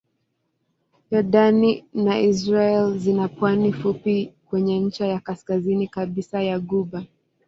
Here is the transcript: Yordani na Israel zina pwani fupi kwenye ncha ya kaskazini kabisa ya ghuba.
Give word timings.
Yordani 1.11 1.71
na 1.93 2.15
Israel 2.19 2.97
zina 2.97 3.27
pwani 3.27 3.73
fupi 3.73 4.33
kwenye 4.49 4.79
ncha 4.79 5.05
ya 5.07 5.19
kaskazini 5.19 5.87
kabisa 5.87 6.41
ya 6.43 6.59
ghuba. 6.59 7.03